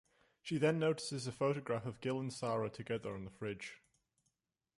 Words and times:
She 0.41 0.57
then 0.57 0.79
notices 0.79 1.27
a 1.27 1.31
photograph 1.31 1.85
of 1.85 2.01
Gil 2.01 2.19
and 2.19 2.33
Sara 2.33 2.71
together 2.71 3.13
on 3.13 3.23
the 3.23 3.29
fridge. 3.29 3.83